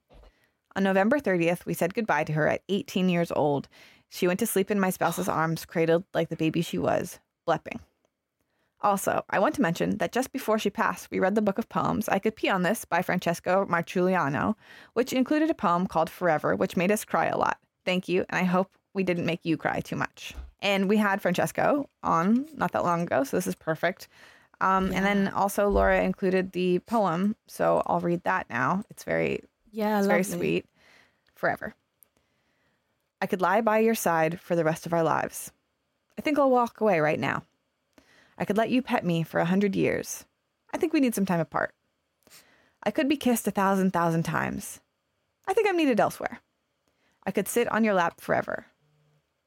[0.75, 3.69] On November 30th, we said goodbye to her at 18 years old.
[4.09, 7.79] She went to sleep in my spouse's arms, cradled like the baby she was, blepping.
[8.83, 11.69] Also, I want to mention that just before she passed, we read the book of
[11.69, 14.55] poems I Could Pee on This by Francesco Marciuliano,
[14.93, 17.59] which included a poem called Forever, which made us cry a lot.
[17.85, 20.33] Thank you, and I hope we didn't make you cry too much.
[20.61, 24.07] And we had Francesco on not that long ago, so this is perfect.
[24.61, 28.83] Um, And then also Laura included the poem, so I'll read that now.
[28.89, 30.65] It's very Yeah, it's very sweet.
[31.35, 31.75] Forever.
[33.21, 35.51] I could lie by your side for the rest of our lives.
[36.17, 37.43] I think I'll walk away right now.
[38.37, 40.25] I could let you pet me for a hundred years.
[40.73, 41.73] I think we need some time apart.
[42.83, 44.79] I could be kissed a thousand thousand times.
[45.47, 46.39] I think I'm needed elsewhere.
[47.25, 48.65] I could sit on your lap forever.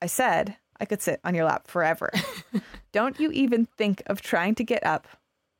[0.01, 2.11] I said I could sit on your lap forever.
[2.93, 5.09] Don't you even think of trying to get up.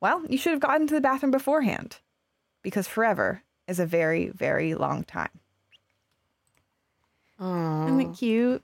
[0.01, 1.97] Well, you should have gotten to the bathroom beforehand.
[2.61, 5.29] Because forever is a very, very long time.
[7.87, 8.63] Isn't it cute?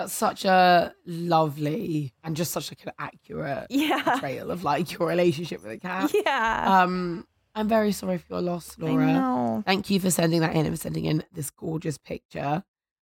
[0.00, 4.02] That's such a lovely and just such like an accurate Yeah.
[4.02, 6.10] portrayal of like your relationship with a cat.
[6.14, 6.82] Yeah.
[6.82, 9.04] Um, I'm very sorry for your loss, Laura.
[9.06, 9.62] I know.
[9.66, 12.62] Thank you for sending that in and for sending in this gorgeous picture.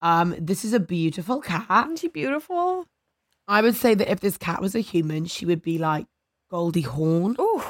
[0.01, 1.65] Um, this is a beautiful cat.
[1.85, 2.85] Isn't she beautiful?
[3.47, 6.05] I would say that if this cat was a human, she would be like
[6.51, 7.35] Goldie Hawn.
[7.39, 7.63] Ooh.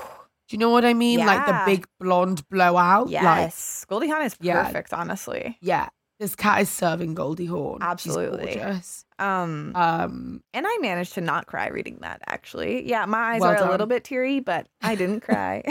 [0.47, 1.19] Do you know what I mean?
[1.25, 3.05] Like the big blonde blowout.
[3.09, 3.85] Like, Yes.
[3.87, 4.63] Goldie Hawn is Yeah.
[4.65, 5.57] perfect, honestly.
[5.61, 5.87] yeah.
[6.19, 7.79] This cat is serving Goldie Hawn.
[7.81, 8.55] Absolutely.
[8.55, 9.05] gorgeous.
[9.19, 12.87] Um, Um, and I managed to not cry reading that, actually.
[12.87, 15.63] Yeah, my eyes Well are a little bit teary, but I didn't cry.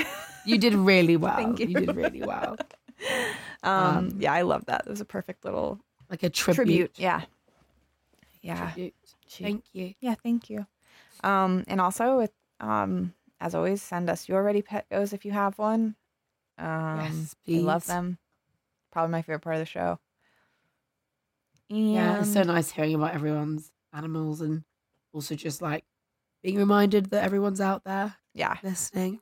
[0.45, 1.37] you did really well.
[1.37, 1.67] Thank you.
[1.69, 2.57] you did really well.
[3.63, 4.83] um, Um, yeah, I love that.
[4.87, 5.81] It was a perfect little
[6.11, 6.57] Like a tribute.
[6.67, 6.93] tribute.
[6.99, 7.23] Yeah.
[8.43, 8.67] Yeah.
[8.73, 8.95] Tribute.
[9.31, 9.95] Thank you.
[10.01, 10.67] Yeah, thank you.
[11.23, 15.33] Um, and also, with, um, as always, send us your ready pet goes if you
[15.33, 15.97] have one.
[16.59, 18.19] Um, Yes, I love them.
[18.93, 19.99] Probably my favorite part of the show.
[21.69, 24.63] Yeah, it's so nice hearing about everyone's animals and
[25.13, 25.85] also just like
[26.43, 29.21] being reminded that everyone's out there yeah, listening.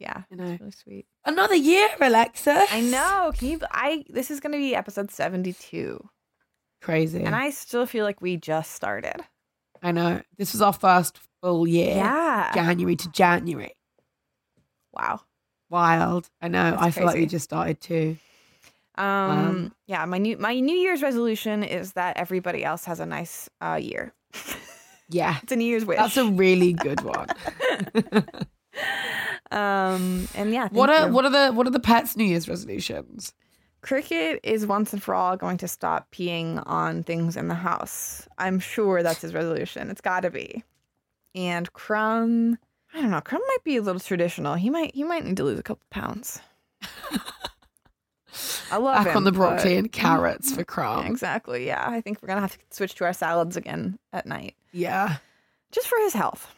[0.00, 0.22] yeah.
[0.30, 1.06] You know, It's really sweet.
[1.24, 2.66] another year, Alexa.
[2.70, 3.32] I know.
[3.36, 3.60] Can you?
[3.70, 6.04] I this is gonna be episode seventy-two,
[6.82, 7.22] Crazy.
[7.22, 9.20] and I still feel like we just started.
[9.82, 10.22] I know.
[10.38, 11.94] This was our first full year.
[11.96, 12.52] Yeah.
[12.54, 13.74] January to January.
[14.92, 15.20] Wow.
[15.70, 16.28] Wild.
[16.40, 16.70] I know.
[16.70, 18.16] That's I feel like we just started too.
[18.96, 23.06] Um, Um, yeah, my new my New Year's resolution is that everybody else has a
[23.06, 24.12] nice uh, year.
[25.10, 25.36] Yeah.
[25.42, 25.98] it's a New Year's wish.
[25.98, 27.28] That's a really good one.
[29.50, 31.12] um, and yeah, what are you.
[31.12, 33.32] what are the what are the pets' New Year's resolutions?
[33.82, 38.26] Cricket is once and for all going to stop peeing on things in the house.
[38.38, 39.90] I'm sure that's his resolution.
[39.90, 40.64] It's got to be.
[41.34, 42.56] And Crumb,
[42.94, 43.20] I don't know.
[43.20, 44.54] Crumb might be a little traditional.
[44.54, 46.40] He might he might need to lose a couple pounds.
[48.70, 51.66] I love Back him, on the but- broccoli and carrots for Yeah, exactly.
[51.66, 55.16] Yeah, I think we're gonna have to switch to our salads again at night, Yeah.
[55.72, 56.52] just for his health.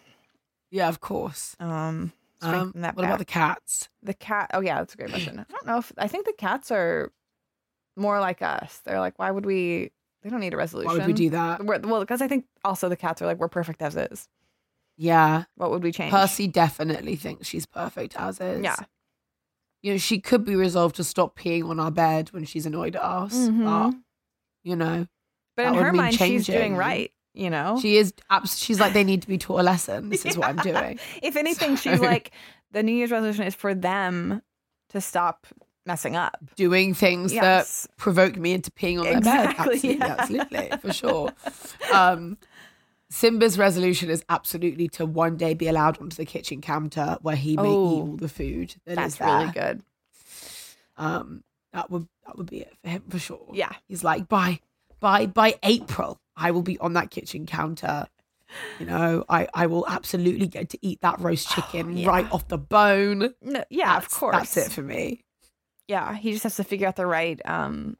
[0.70, 1.56] Yeah, of course.
[1.60, 2.12] Um,
[2.42, 3.88] Um, what about the cats?
[4.02, 4.50] The cat.
[4.52, 5.38] Oh yeah, that's a great question.
[5.38, 7.12] I don't know if I think the cats are
[7.96, 8.80] more like us.
[8.84, 9.90] They're like, why would we?
[10.22, 10.88] They don't need a resolution.
[10.90, 11.64] Why would we do that?
[11.64, 14.28] We're, well, because I think also the cats are like, we're perfect as is.
[14.96, 15.44] Yeah.
[15.56, 16.10] What would we change?
[16.10, 18.62] Percy definitely thinks she's perfect as is.
[18.62, 18.76] Yeah.
[19.82, 22.96] You know, she could be resolved to stop peeing on our bed when she's annoyed
[22.96, 23.32] at us.
[23.34, 24.00] But, Mhm.
[24.64, 25.06] you know,
[25.56, 27.10] But in her mind, she's doing right.
[27.34, 30.08] You know, she is, abs- she's like, they need to be taught a lesson.
[30.08, 30.98] This is what I'm doing.
[31.22, 32.30] if anything, she's like,
[32.72, 34.40] the New Year's resolution is for them
[34.88, 35.46] to stop
[35.84, 36.36] messing up.
[36.56, 37.82] Doing things Yes.
[37.86, 39.54] that provoke me into peeing on their bed.
[39.58, 40.16] Absolutely, yeah.
[40.18, 41.32] absolutely, for sure.
[41.92, 42.38] Um,
[43.08, 47.56] Simba's resolution is absolutely to one day be allowed onto the kitchen counter where he
[47.56, 49.82] may eat Oh, all the food that is That's really good.
[50.96, 53.50] Um, that would that would be it for him for sure.
[53.52, 53.72] Yeah.
[53.86, 54.60] He's like, by
[55.00, 58.06] by by April, I will be on that kitchen counter.
[58.80, 62.08] You know, I I will absolutely get to eat that roast chicken Yeah.
[62.08, 63.34] right off the bone.
[63.42, 64.36] No, yeah, of course.
[64.36, 65.24] That's it for me.
[65.88, 67.96] Yeah, he just has to figure out the right um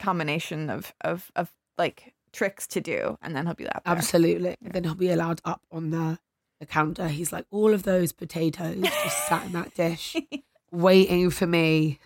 [0.00, 3.80] combination of of of like tricks to do, and then he'll be there.
[3.86, 4.56] Absolutely.
[4.64, 6.18] And then he'll be allowed up on the,
[6.60, 7.08] the counter.
[7.08, 10.16] He's like, all of those potatoes just sat in that dish,
[10.72, 11.98] waiting for me.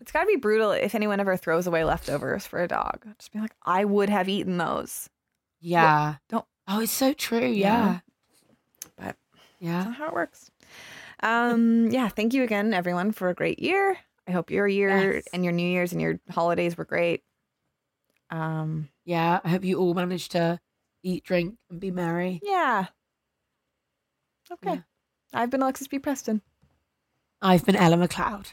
[0.00, 3.04] It's got to be brutal if anyone ever throws away leftovers for a dog.
[3.18, 5.08] Just be like, I would have eaten those.
[5.60, 6.16] Yeah.
[6.28, 7.46] don't- Oh, it's so true.
[7.46, 8.00] Yeah.
[8.96, 9.16] But
[9.60, 9.74] Yeah.
[9.78, 10.50] that's not how it works.
[11.24, 13.96] Um, yeah, thank you again, everyone, for a great year.
[14.26, 15.24] I hope your year Yes.
[15.32, 17.22] and your New Year's and your holidays were great.
[18.30, 19.40] Um, Yeah.
[19.44, 20.60] I hope you all managed to
[21.02, 22.40] eat, drink, and be merry.
[22.42, 22.86] yeah.
[24.50, 24.74] Okay.
[24.74, 24.80] Yeah.
[25.32, 25.98] I've been Alexis B.
[25.98, 26.42] Preston.
[27.40, 28.52] I've been Ella McLeod.